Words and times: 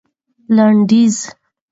لنډيز 0.55 1.15